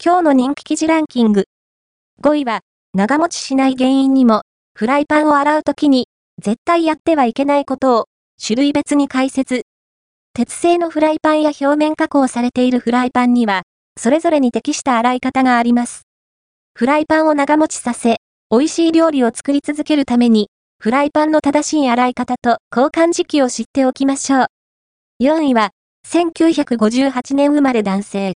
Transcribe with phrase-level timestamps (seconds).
[0.00, 1.46] 今日の人気記事ランキング。
[2.22, 2.60] 5位は、
[2.94, 6.06] 長持ちしない原因にも、フライパンを洗うときに、
[6.40, 8.04] 絶対やってはいけないことを、
[8.40, 9.62] 種類別に解説。
[10.34, 13.62] 鉄製のフライパンや表面加工されているフライパンには、
[13.98, 16.02] それぞれに適した洗い方があります。
[16.76, 18.18] フライパンを長持ちさせ、
[18.52, 24.46] 美味しい料理を作り続けるために、フライパンの正しい洗い方と交換時期を知っておきましょう。
[25.24, 25.70] 4位は、
[26.06, 28.34] 1958年生まれ男性。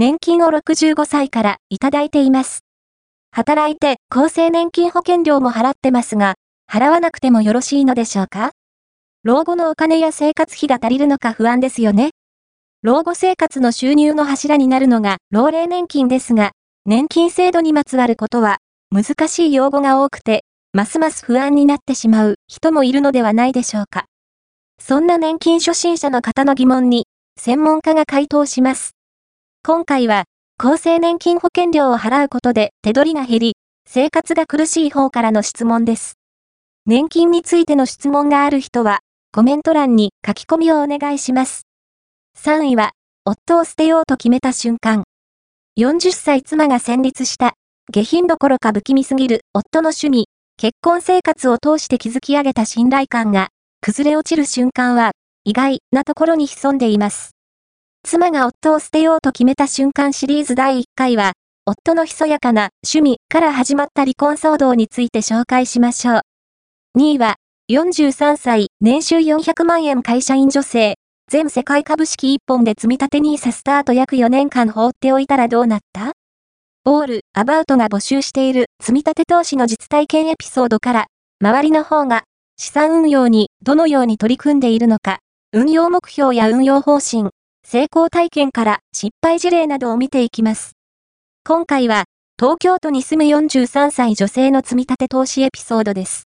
[0.00, 2.60] 年金を65歳からいただいています。
[3.32, 6.36] 働いて厚生年金保険料も払ってますが、
[6.72, 8.52] 払わなくてもよろしいのでしょうか？
[9.24, 12.10] 老後のお金や生活費が足りるのか不安ですよね。
[12.84, 16.52] 老後生活の収入の柱になるのが老齢年金ですが、
[16.86, 18.58] 年金制度にまつわることは
[18.92, 24.04] 難しい用語が多くて、ますます不安になってしまう人もいるのではないでしょうか。
[24.80, 28.92] そんな年金初心者の方の疑問に、専門家が回答します。
[29.68, 30.24] 今回は、
[30.56, 36.14] 厚生年金保険料を払うことで手取りが減り、生活が苦しい方からの質問です。
[36.86, 41.66] 年金についての質問がある人は、コメント欄に書き込みをお願いします。
[42.38, 42.92] 3位は、
[43.26, 45.04] 夫を捨てようと決めた瞬間。
[45.78, 47.52] 40歳妻が戦慄した、
[47.92, 53.48] 下品どころか不気味すぎる夫の趣味、結婚生活を通して築き上げた信頼感が、
[53.82, 55.12] 崩れ落ちる瞬間は、
[55.44, 57.37] 意外なところに潜んでいます。
[58.04, 61.32] 妻が夫を捨てようと決めた瞬間シリーズ第1回は、
[61.66, 66.20] 夫のひそやかな趣味から始まった離婚騒動について紹介しましょう。
[66.98, 67.36] 2位は、
[67.70, 70.94] 43歳、年収400万円会社員女性、
[71.30, 76.12] 全世界株式1本で積み立て NISA スタート約4年間放っておいたらどうなった？
[76.86, 78.66] オール、アバウトが募集している。
[78.80, 81.06] 積み立て投資の実体験エピソードから、
[81.42, 82.22] 周りの方が
[82.56, 85.18] 資産運用にどのように取り組んでいるのか、
[85.52, 87.28] 運用目標や運用方針、
[87.70, 90.72] 成功体験から失敗事例などを見ていきます。
[91.44, 92.04] 今回は、
[92.40, 96.22] 東京都に住む43歳女性の積み立て投資エピソードです。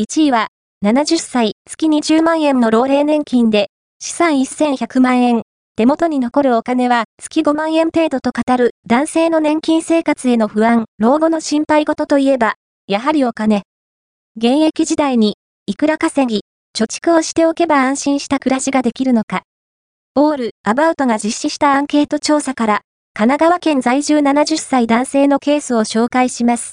[0.00, 0.46] 1位は、
[0.84, 3.66] 70歳、月20万円の老齢年金で、
[3.98, 5.42] 資産1100万円、
[5.74, 12.54] 手元に残るお金は月5万円程度と語る男性の年金生活への不安、老後の心配事といえば、
[12.86, 13.64] やはりお金。
[14.36, 16.42] 現役時代に、いくら稼ぎ、
[16.78, 19.42] 貯蓄をしておけば安心した暮らしができるのか。
[20.16, 22.80] オール・アバウトが実施したアンケート調査から、
[23.14, 26.68] 神奈川県在住70歳男性のケースを紹介します。